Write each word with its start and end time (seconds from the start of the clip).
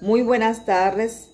Muy 0.00 0.22
buenas 0.22 0.66
tardes. 0.66 1.28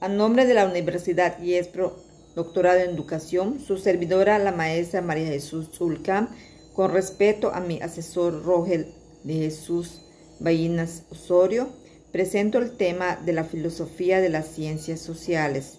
A 0.00 0.08
nombre 0.08 0.46
de 0.46 0.54
la 0.54 0.64
Universidad 0.64 1.38
IESPRO, 1.38 1.96
doctorado 2.34 2.80
en 2.80 2.90
educación, 2.90 3.60
su 3.60 3.76
servidora, 3.76 4.38
la 4.38 4.52
maestra 4.52 5.02
María 5.02 5.26
Jesús 5.26 5.68
Zulcam, 5.70 6.30
con 6.72 6.92
respeto 6.92 7.52
a 7.52 7.60
mi 7.60 7.82
asesor 7.82 8.42
Rogel 8.42 8.94
de 9.22 9.34
Jesús 9.34 10.00
Ballinas 10.40 11.02
Osorio, 11.10 11.68
presento 12.10 12.58
el 12.58 12.78
tema 12.78 13.16
de 13.16 13.34
la 13.34 13.44
filosofía 13.44 14.22
de 14.22 14.30
las 14.30 14.46
ciencias 14.46 15.00
sociales, 15.00 15.74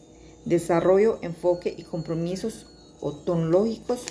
desarrollo, 0.46 1.18
enfoque 1.24 1.74
y 1.76 1.84
compromisos 1.84 2.68
otonológicos. 3.02 4.06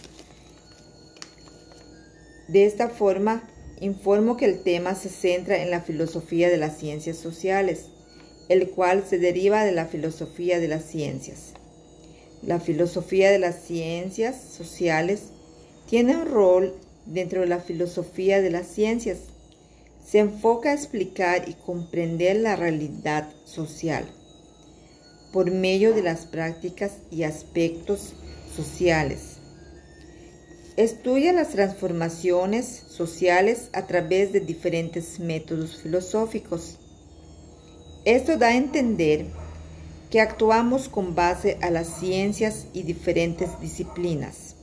De 2.48 2.66
esta 2.66 2.88
forma, 2.88 3.48
informo 3.80 4.36
que 4.36 4.46
el 4.46 4.64
tema 4.64 4.96
se 4.96 5.08
centra 5.08 5.62
en 5.62 5.70
la 5.70 5.80
filosofía 5.80 6.48
de 6.48 6.56
las 6.56 6.76
ciencias 6.76 7.16
sociales, 7.16 7.86
el 8.50 8.68
cual 8.68 9.04
se 9.08 9.18
deriva 9.18 9.64
de 9.64 9.70
la 9.70 9.86
filosofía 9.86 10.58
de 10.58 10.66
las 10.66 10.84
ciencias. 10.84 11.52
La 12.42 12.58
filosofía 12.58 13.30
de 13.30 13.38
las 13.38 13.62
ciencias 13.62 14.34
sociales 14.42 15.20
tiene 15.88 16.16
un 16.16 16.26
rol 16.26 16.74
dentro 17.06 17.42
de 17.42 17.46
la 17.46 17.60
filosofía 17.60 18.42
de 18.42 18.50
las 18.50 18.66
ciencias. 18.66 19.18
Se 20.04 20.18
enfoca 20.18 20.70
a 20.70 20.74
explicar 20.74 21.48
y 21.48 21.54
comprender 21.54 22.40
la 22.40 22.56
realidad 22.56 23.28
social 23.44 24.04
por 25.32 25.52
medio 25.52 25.94
de 25.94 26.02
las 26.02 26.26
prácticas 26.26 26.94
y 27.08 27.22
aspectos 27.22 28.14
sociales. 28.56 29.36
Estudia 30.76 31.32
las 31.32 31.50
transformaciones 31.50 32.66
sociales 32.66 33.68
a 33.72 33.86
través 33.86 34.32
de 34.32 34.40
diferentes 34.40 35.20
métodos 35.20 35.76
filosóficos 35.76 36.79
esto 38.16 38.36
da 38.36 38.48
a 38.48 38.56
entender 38.56 39.26
que 40.10 40.20
actuamos 40.20 40.88
con 40.88 41.14
base 41.14 41.58
a 41.62 41.70
las 41.70 41.86
ciencias 41.86 42.66
y 42.72 42.82
diferentes 42.82 43.60
disciplinas. 43.60 44.56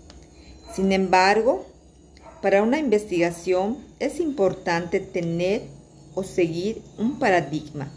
Sin 0.76 0.92
embargo, 0.92 1.66
para 2.42 2.62
una 2.62 2.78
investigación 2.78 3.78
es 4.00 4.20
importante 4.20 5.00
tener 5.00 5.64
o 6.14 6.24
seguir 6.24 6.82
un 6.98 7.20
paradigma. 7.20 7.92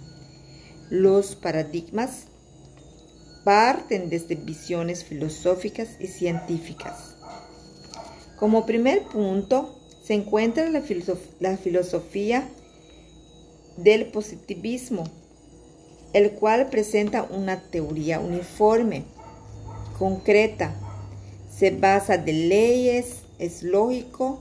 Los 0.91 1.34
paradigmas 1.34 2.25
parten 3.45 4.09
desde 4.11 4.34
visiones 4.34 5.05
filosóficas 5.05 5.89
y 5.98 6.06
científicas. 6.06 7.17
Como 8.39 8.67
primer 8.67 9.03
punto 9.05 9.78
se 10.03 10.15
encuentra 10.15 10.69
la, 10.71 10.81
filosofía 11.56 12.48
del 13.77 14.06
positivismo, 14.06 15.05
el 16.12 16.33
cual 16.33 16.69
presenta 16.69 17.22
una 17.22 17.61
teoría 17.61 18.20
uniforme, 18.20 19.05
concreta, 19.98 20.75
se 21.56 21.70
basa 21.70 22.16
de 22.16 22.33
leyes, 22.33 23.22
es 23.39 23.62
lógico, 23.62 24.41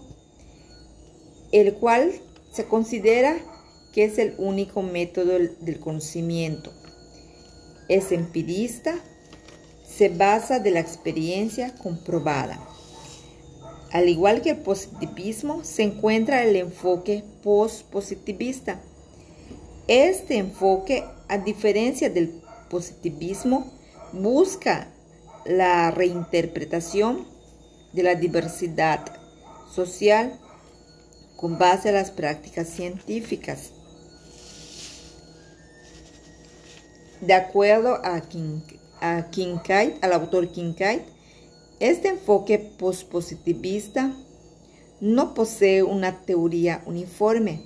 el 1.51 1.73
cual 1.75 2.13
se 2.51 2.65
considera 2.65 3.37
que 3.93 4.05
es 4.05 4.17
el 4.17 4.35
único 4.37 4.81
método 4.81 5.37
del 5.37 5.79
conocimiento. 5.79 6.71
Es 7.87 8.11
empirista, 8.11 8.95
se 9.87 10.09
basa 10.09 10.59
de 10.59 10.71
la 10.71 10.79
experiencia 10.79 11.75
comprobada. 11.75 12.59
Al 13.91 14.07
igual 14.07 14.41
que 14.41 14.51
el 14.51 14.57
positivismo, 14.57 15.63
se 15.63 15.83
encuentra 15.83 16.43
el 16.43 16.55
enfoque 16.55 17.23
post-positivista. 17.43 18.79
Este 19.87 20.37
enfoque 20.37 21.03
a 21.29 21.37
diferencia 21.37 22.09
del 22.09 22.41
positivismo, 22.69 23.71
busca 24.11 24.89
la 25.45 25.91
reinterpretación 25.91 27.25
de 27.93 28.03
la 28.03 28.15
diversidad 28.15 28.99
social 29.73 30.37
con 31.35 31.57
base 31.57 31.89
a 31.89 31.93
las 31.93 32.11
prácticas 32.11 32.67
científicas. 32.67 33.71
De 37.21 37.33
acuerdo 37.33 37.99
a, 38.03 38.21
Kincaid, 39.31 39.93
al 40.01 40.13
autor 40.13 40.51
Kincaid, 40.51 41.01
este 41.79 42.09
enfoque 42.09 42.59
pospositivista 42.59 44.13
no 44.99 45.33
posee 45.33 45.83
una 45.83 46.21
teoría 46.25 46.81
uniforme, 46.85 47.61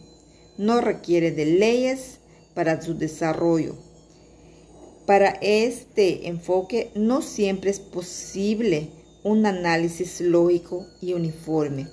no 0.58 0.82
requiere 0.82 1.32
de 1.32 1.46
leyes 1.46 2.20
para 2.54 2.82
su 2.82 2.96
desarrollo. 2.96 3.76
Para 5.06 5.30
este 5.42 6.28
enfoque 6.28 6.92
no 6.96 7.22
siempre 7.22 7.72
es 7.72 7.80
posible 7.80 8.90
un 9.24 9.46
análisis 9.46 10.22
lógico 10.22 10.86
y 11.02 11.14
uniforme 11.14 11.88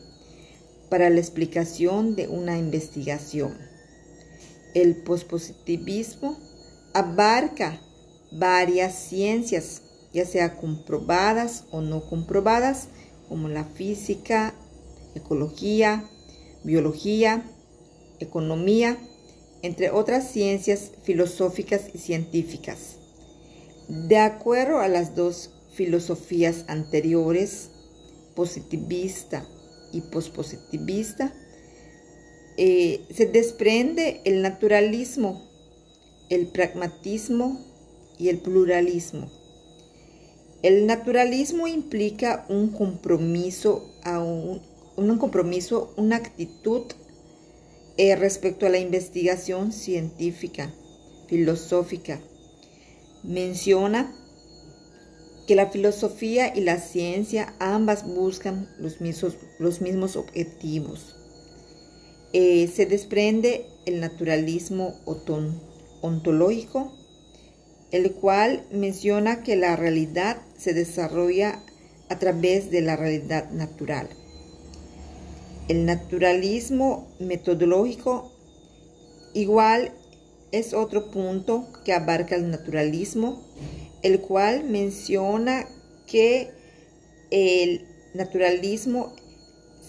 para 0.90 1.08
la 1.08 1.20
explicación 1.20 2.16
de 2.16 2.28
una 2.28 2.58
investigación. 2.58 3.56
El 4.74 4.96
pospositivismo 4.96 6.36
abarca 6.92 7.80
varias 8.32 8.94
ciencias, 8.94 9.82
ya 10.12 10.26
sea 10.26 10.56
comprobadas 10.56 11.64
o 11.70 11.80
no 11.80 12.02
comprobadas, 12.02 12.88
como 13.28 13.48
la 13.48 13.64
física, 13.64 14.54
ecología, 15.14 16.04
biología, 16.64 17.44
economía, 18.18 18.98
entre 19.62 19.90
otras 19.90 20.30
ciencias 20.30 20.92
filosóficas 21.02 21.82
y 21.94 21.98
científicas. 21.98 22.96
De 23.88 24.18
acuerdo 24.18 24.78
a 24.78 24.88
las 24.88 25.14
dos 25.14 25.50
filosofías 25.74 26.64
anteriores, 26.68 27.70
positivista 28.34 29.46
y 29.92 30.00
pospositivista, 30.02 31.32
eh, 32.56 33.00
se 33.14 33.26
desprende 33.26 34.20
el 34.24 34.42
naturalismo, 34.42 35.48
el 36.28 36.46
pragmatismo 36.46 37.60
y 38.18 38.28
el 38.28 38.38
pluralismo. 38.38 39.30
El 40.62 40.86
naturalismo 40.86 41.66
implica 41.66 42.44
un 42.50 42.68
compromiso, 42.68 43.90
un 44.96 45.18
compromiso, 45.18 45.94
una 45.96 46.16
actitud 46.16 46.82
eh, 47.96 48.16
respecto 48.16 48.66
a 48.66 48.70
la 48.70 48.78
investigación 48.78 49.72
científica, 49.72 50.72
filosófica, 51.28 52.20
menciona 53.22 54.14
que 55.46 55.56
la 55.56 55.70
filosofía 55.70 56.56
y 56.56 56.60
la 56.60 56.78
ciencia 56.78 57.54
ambas 57.58 58.06
buscan 58.06 58.68
los 58.78 59.00
mismos, 59.00 59.36
los 59.58 59.80
mismos 59.80 60.16
objetivos. 60.16 61.16
Eh, 62.32 62.70
se 62.72 62.86
desprende 62.86 63.66
el 63.86 64.00
naturalismo 64.00 64.94
ontológico, 66.00 66.92
el 67.90 68.12
cual 68.12 68.64
menciona 68.70 69.42
que 69.42 69.56
la 69.56 69.74
realidad 69.74 70.40
se 70.56 70.74
desarrolla 70.74 71.60
a 72.08 72.18
través 72.18 72.70
de 72.70 72.82
la 72.82 72.94
realidad 72.94 73.50
natural. 73.50 74.08
El 75.70 75.86
naturalismo 75.86 77.06
metodológico 77.20 78.32
igual 79.34 79.92
es 80.50 80.74
otro 80.74 81.12
punto 81.12 81.68
que 81.84 81.92
abarca 81.92 82.34
el 82.34 82.50
naturalismo, 82.50 83.40
el 84.02 84.20
cual 84.20 84.64
menciona 84.64 85.68
que 86.08 86.50
el 87.30 87.86
naturalismo 88.14 89.14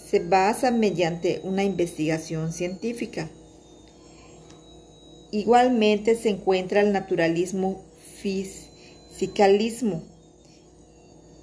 se 0.08 0.20
basa 0.20 0.70
mediante 0.70 1.40
una 1.42 1.64
investigación 1.64 2.52
científica. 2.52 3.28
Igualmente 5.32 6.14
se 6.14 6.28
encuentra 6.28 6.80
el 6.80 6.92
naturalismo 6.92 7.82
fisicalismo, 8.20 10.04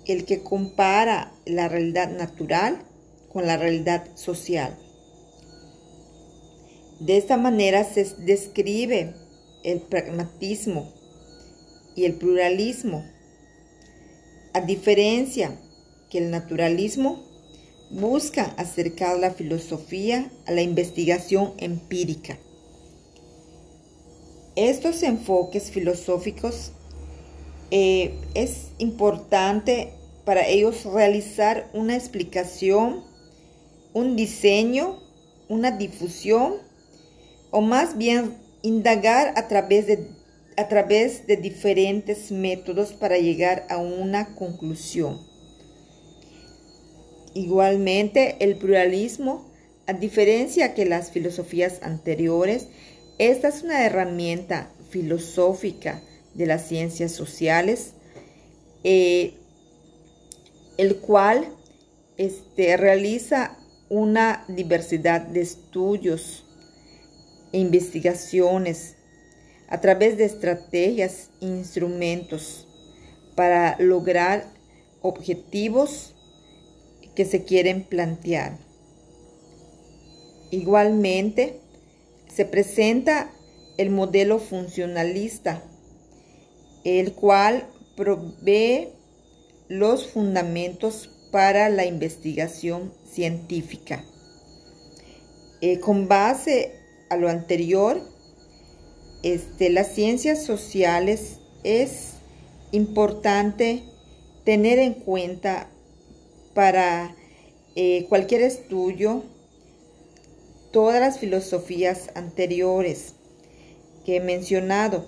el 0.05 0.23
que 0.23 0.41
compara 0.43 1.33
la 1.45 1.67
realidad 1.67 2.09
natural 2.09 2.85
con 3.31 3.45
la 3.47 3.57
realidad 3.57 4.05
social. 4.15 4.77
De 6.99 7.17
esta 7.17 7.37
manera 7.37 7.83
se 7.83 8.05
describe 8.19 9.13
el 9.63 9.81
pragmatismo 9.81 10.91
y 11.95 12.05
el 12.05 12.15
pluralismo, 12.15 13.05
a 14.53 14.61
diferencia 14.61 15.57
que 16.09 16.17
el 16.17 16.31
naturalismo 16.31 17.23
busca 17.91 18.43
acercar 18.57 19.17
la 19.17 19.31
filosofía 19.31 20.31
a 20.45 20.51
la 20.51 20.61
investigación 20.61 21.53
empírica. 21.57 22.37
Estos 24.55 25.03
enfoques 25.03 25.71
filosóficos 25.71 26.71
eh, 27.71 28.13
es 28.33 28.71
importante 28.77 29.93
para 30.25 30.47
ellos 30.47 30.85
realizar 30.85 31.69
una 31.73 31.95
explicación 31.95 33.08
un 33.93 34.15
diseño, 34.15 34.99
una 35.47 35.71
difusión 35.71 36.55
o 37.51 37.61
más 37.61 37.97
bien 37.97 38.37
indagar 38.61 39.33
a 39.35 39.47
través 39.47 39.87
de, 39.87 40.07
a 40.57 40.67
través 40.67 41.25
de 41.27 41.37
diferentes 41.37 42.31
métodos 42.31 42.93
para 42.93 43.17
llegar 43.17 43.65
a 43.69 43.77
una 43.77 44.35
conclusión. 44.35 45.19
Igualmente, 47.33 48.37
el 48.39 48.57
pluralismo, 48.57 49.49
a 49.87 49.93
diferencia 49.93 50.73
que 50.73 50.85
las 50.85 51.11
filosofías 51.11 51.79
anteriores, 51.81 52.67
esta 53.17 53.47
es 53.47 53.63
una 53.63 53.85
herramienta 53.85 54.71
filosófica 54.89 56.01
de 56.33 56.45
las 56.45 56.67
ciencias 56.67 57.11
sociales, 57.11 57.93
eh, 58.83 59.33
el 60.77 60.97
cual 60.97 61.47
este, 62.17 62.77
realiza 62.77 63.58
una 63.89 64.45
diversidad 64.47 65.21
de 65.21 65.41
estudios 65.41 66.45
e 67.51 67.59
investigaciones 67.59 68.95
a 69.67 69.81
través 69.81 70.17
de 70.17 70.25
estrategias 70.25 71.29
e 71.41 71.45
instrumentos 71.45 72.67
para 73.35 73.77
lograr 73.79 74.45
objetivos 75.01 76.15
que 77.15 77.25
se 77.25 77.43
quieren 77.43 77.83
plantear. 77.83 78.57
Igualmente, 80.51 81.59
se 82.27 82.45
presenta 82.45 83.31
el 83.77 83.89
modelo 83.89 84.39
funcionalista, 84.39 85.63
el 86.83 87.13
cual 87.13 87.67
provee 87.95 88.89
los 89.67 90.07
fundamentos 90.07 91.09
para 91.31 91.69
la 91.69 91.85
investigación 91.85 92.91
científica. 93.09 94.03
Eh, 95.61 95.79
con 95.79 96.07
base 96.07 96.73
a 97.09 97.17
lo 97.17 97.29
anterior, 97.29 98.01
este, 99.23 99.69
las 99.69 99.93
ciencias 99.93 100.45
sociales 100.45 101.39
es 101.63 102.13
importante 102.71 103.83
tener 104.45 104.79
en 104.79 104.93
cuenta 104.93 105.67
para 106.53 107.15
eh, 107.75 108.05
cualquier 108.09 108.41
estudio 108.41 109.23
todas 110.71 110.99
las 110.99 111.19
filosofías 111.19 112.09
anteriores 112.15 113.15
que 114.05 114.17
he 114.17 114.19
mencionado. 114.21 115.05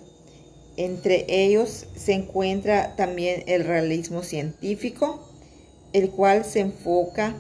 Entre 0.78 1.26
ellos 1.28 1.88
se 1.96 2.14
encuentra 2.14 2.96
también 2.96 3.44
el 3.48 3.66
realismo 3.66 4.24
científico, 4.24 5.31
el 5.94 6.10
cual 6.12 6.46
se 6.46 6.62
enfoca 6.62 7.36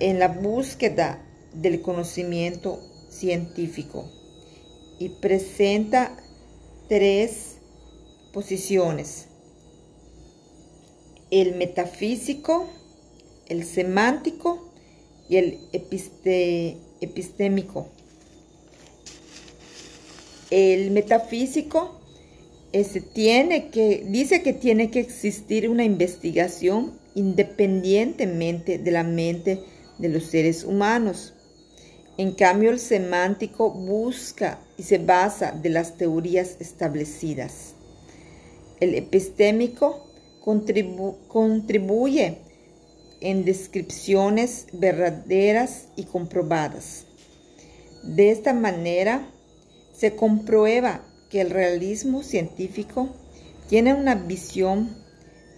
en 0.00 0.18
la 0.18 0.28
búsqueda 0.28 1.24
del 1.52 1.82
conocimiento 1.82 2.80
científico 3.08 4.08
y 4.98 5.08
presenta 5.08 6.16
tres 6.88 7.56
posiciones. 8.32 9.26
El 11.30 11.56
metafísico, 11.56 12.68
el 13.48 13.64
semántico 13.64 14.70
y 15.28 15.36
el 15.36 15.58
epistémico. 17.00 17.88
El 20.50 20.90
metafísico 20.92 21.97
este, 22.72 23.00
tiene 23.00 23.70
que, 23.70 24.04
dice 24.08 24.42
que 24.42 24.52
tiene 24.52 24.90
que 24.90 25.00
existir 25.00 25.68
una 25.68 25.84
investigación 25.84 26.98
independientemente 27.14 28.78
de 28.78 28.90
la 28.90 29.04
mente 29.04 29.60
de 29.98 30.08
los 30.08 30.24
seres 30.24 30.64
humanos. 30.64 31.34
En 32.18 32.32
cambio, 32.32 32.70
el 32.70 32.78
semántico 32.78 33.70
busca 33.70 34.58
y 34.76 34.82
se 34.82 34.98
basa 34.98 35.52
de 35.52 35.70
las 35.70 35.96
teorías 35.96 36.56
establecidas. 36.60 37.74
El 38.80 38.94
epistémico 38.94 40.04
contribuye 41.28 42.38
en 43.20 43.44
descripciones 43.44 44.66
verdaderas 44.72 45.88
y 45.96 46.04
comprobadas. 46.04 47.06
De 48.02 48.30
esta 48.30 48.52
manera, 48.52 49.30
se 49.92 50.14
comprueba 50.14 51.02
que 51.30 51.40
el 51.40 51.50
realismo 51.50 52.22
científico 52.22 53.08
tiene 53.68 53.94
una 53.94 54.14
visión 54.14 54.96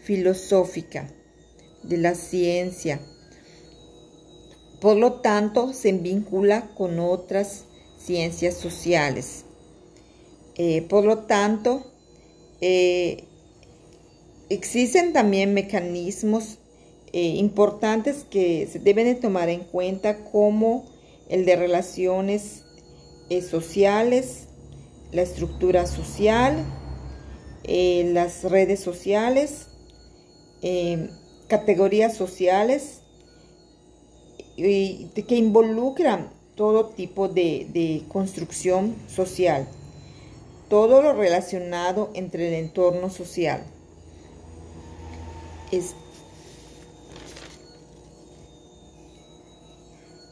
filosófica 0.03 1.09
de 1.83 1.99
la 1.99 2.15
ciencia. 2.15 3.01
Por 4.81 4.97
lo 4.97 5.21
tanto, 5.21 5.73
se 5.73 5.93
vincula 5.93 6.71
con 6.75 6.99
otras 6.99 7.65
ciencias 7.99 8.55
sociales. 8.57 9.45
Eh, 10.57 10.83
por 10.83 11.05
lo 11.05 11.19
tanto, 11.21 11.87
eh, 12.61 13.25
existen 14.49 15.13
también 15.13 15.55
mecanismos 15.55 16.59
eh, 17.13 17.23
importantes 17.23 18.25
que 18.29 18.69
se 18.71 18.79
deben 18.79 19.05
de 19.05 19.15
tomar 19.15 19.49
en 19.49 19.61
cuenta 19.65 20.25
como 20.25 20.87
el 21.29 21.45
de 21.45 21.57
relaciones 21.57 22.65
sociales, 23.49 24.49
la 25.13 25.23
estructura 25.23 25.87
social, 25.87 26.65
las 27.65 28.45
redes 28.45 28.81
sociales, 28.81 29.69
categorías 31.49 32.17
sociales 32.17 33.03
que 34.57 35.37
involucran 35.37 36.31
todo 36.55 36.91
tipo 36.91 37.29
de, 37.29 38.05
construcción 38.09 38.95
social, 39.09 39.67
todo 40.69 41.03
lo 41.03 41.15
relacionado 41.15 42.11
entre 42.15 42.49
el 42.49 42.55
entorno 42.55 43.11
social. 43.11 43.65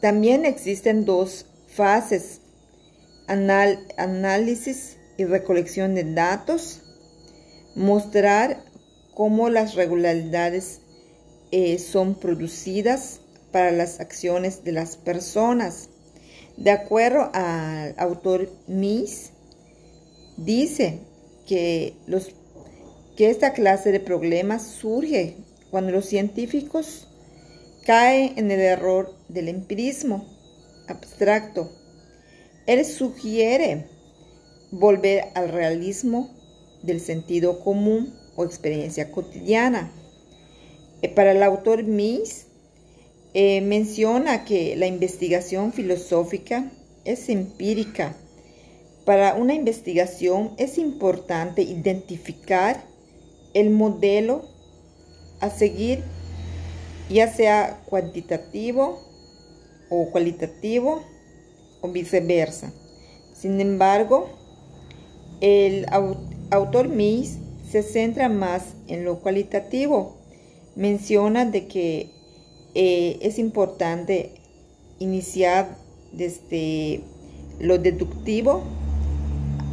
también 0.01 0.45
existen 0.45 1.03
dos 1.05 1.45
fases, 1.67 2.41
análisis 3.29 4.97
y 5.17 5.25
recolección 5.25 5.95
de 5.95 6.03
datos, 6.03 6.81
mostrar 7.75 8.63
cómo 9.13 9.49
las 9.49 9.75
regularidades 9.75 10.81
eh, 11.51 11.77
son 11.77 12.15
producidas 12.15 13.21
para 13.51 13.71
las 13.71 13.99
acciones 13.99 14.63
de 14.63 14.71
las 14.71 14.97
personas. 14.97 15.89
De 16.57 16.71
acuerdo 16.71 17.29
al 17.33 17.95
autor 17.97 18.49
Mies, 18.67 19.31
dice 20.37 20.99
que, 21.47 21.93
los, 22.07 22.35
que 23.15 23.29
esta 23.29 23.53
clase 23.53 23.91
de 23.91 23.99
problemas 23.99 24.63
surge 24.63 25.35
cuando 25.71 25.91
los 25.91 26.05
científicos 26.05 27.07
caen 27.85 28.33
en 28.37 28.51
el 28.51 28.59
error 28.59 29.15
del 29.29 29.47
empirismo 29.47 30.25
abstracto. 30.87 31.78
Él 32.69 32.85
sugiere 32.85 33.87
volver 34.69 35.29
al 35.33 35.49
realismo 35.49 36.29
del 36.83 37.01
sentido 37.01 37.61
común 37.61 38.13
o 38.35 38.45
experiencia 38.45 39.09
cotidiana. 39.09 39.91
Eh, 41.01 41.09
para 41.09 41.31
el 41.31 41.41
autor 41.41 41.81
Mies, 41.81 42.45
eh, 43.33 43.61
menciona 43.61 44.45
que 44.45 44.75
la 44.75 44.85
investigación 44.85 45.73
filosófica 45.73 46.71
es 47.05 47.29
empírica. 47.29 48.15
Para 49.03 49.33
una 49.33 49.55
investigación 49.55 50.53
es 50.59 50.77
importante 50.77 51.63
identificar 51.63 52.83
el 53.55 53.71
modelo 53.71 54.43
a 55.39 55.49
seguir, 55.49 56.03
ya 57.09 57.33
sea 57.33 57.81
cuantitativo 57.87 59.01
o 59.89 60.11
cualitativo 60.11 61.01
o 61.81 61.89
viceversa. 61.89 62.71
Sin 63.33 63.59
embargo, 63.61 64.29
el 65.41 65.85
autor 66.51 66.89
Mies 66.89 67.37
se 67.69 67.83
centra 67.83 68.29
más 68.29 68.73
en 68.87 69.05
lo 69.05 69.19
cualitativo 69.19 70.19
menciona 70.79 71.45
de 71.45 71.67
que 71.67 72.09
eh, 72.73 73.19
es 73.21 73.37
importante 73.37 74.31
iniciar 74.99 75.77
desde 76.13 77.01
lo 77.59 77.77
deductivo 77.77 78.63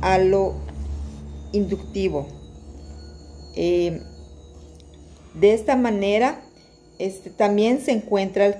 a 0.03 0.19
lo 0.19 0.55
inductivo. 1.53 2.27
Eh, 3.55 4.01
de 5.35 5.55
esta 5.55 5.77
manera, 5.77 6.43
este, 6.99 7.31
también 7.31 7.81
se 7.81 7.93
encuentra 7.93 8.47
el 8.47 8.57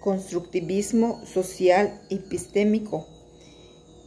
constructivismo 0.00 1.24
social 1.26 2.00
epistémico. 2.10 3.06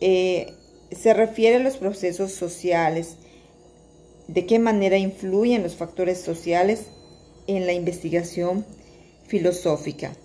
Eh, 0.02 0.54
se 0.92 1.14
refiere 1.14 1.58
a 1.58 1.60
los 1.60 1.78
procesos 1.78 2.32
sociales, 2.34 3.16
de 4.28 4.46
qué 4.46 4.60
manera 4.60 4.98
influyen 4.98 5.64
los 5.64 5.76
factores 5.76 6.22
sociales 6.22 6.86
en 7.48 7.66
la 7.66 7.74
investigación 7.74 8.66
filosófica. 9.28 10.16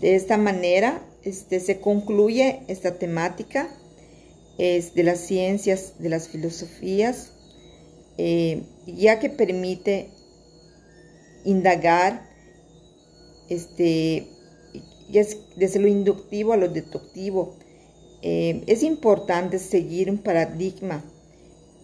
De 0.00 0.14
esta 0.14 0.36
manera 0.36 1.02
este, 1.22 1.60
se 1.60 1.80
concluye 1.80 2.60
esta 2.68 2.98
temática 2.98 3.68
es 4.58 4.94
de 4.94 5.02
las 5.02 5.20
ciencias, 5.20 5.94
de 5.98 6.08
las 6.08 6.28
filosofías, 6.28 7.32
eh, 8.18 8.62
ya 8.86 9.18
que 9.18 9.28
permite 9.30 10.10
indagar 11.44 12.33
este, 13.48 14.26
desde 15.56 15.80
lo 15.80 15.88
inductivo 15.88 16.52
a 16.52 16.56
lo 16.56 16.68
deductivo. 16.68 17.54
Eh, 18.22 18.62
es 18.66 18.82
importante 18.82 19.58
seguir 19.58 20.10
un 20.10 20.18
paradigma, 20.18 21.04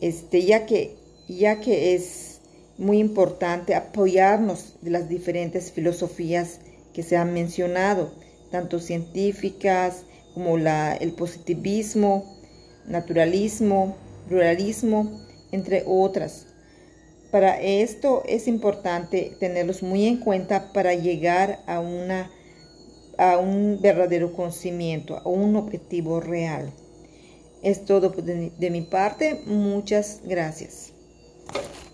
este, 0.00 0.44
ya, 0.44 0.64
que, 0.64 0.96
ya 1.28 1.60
que 1.60 1.94
es 1.94 2.40
muy 2.78 2.98
importante 2.98 3.74
apoyarnos 3.74 4.76
de 4.80 4.90
las 4.90 5.08
diferentes 5.08 5.70
filosofías 5.70 6.60
que 6.94 7.02
se 7.02 7.16
han 7.16 7.34
mencionado, 7.34 8.10
tanto 8.50 8.80
científicas 8.80 10.04
como 10.32 10.56
la, 10.56 10.94
el 10.94 11.12
positivismo, 11.12 12.24
naturalismo, 12.86 13.96
pluralismo, 14.28 15.20
entre 15.52 15.84
otras. 15.86 16.46
Para 17.30 17.60
esto 17.60 18.22
es 18.26 18.48
importante 18.48 19.36
tenerlos 19.38 19.82
muy 19.82 20.06
en 20.06 20.18
cuenta 20.18 20.72
para 20.72 20.94
llegar 20.94 21.60
a, 21.66 21.78
una, 21.78 22.30
a 23.18 23.38
un 23.38 23.78
verdadero 23.80 24.32
conocimiento, 24.32 25.16
a 25.16 25.28
un 25.28 25.54
objetivo 25.54 26.20
real. 26.20 26.72
Es 27.62 27.84
todo 27.84 28.08
de, 28.10 28.50
de 28.58 28.70
mi 28.70 28.82
parte. 28.82 29.42
Muchas 29.46 30.20
gracias. 30.24 30.92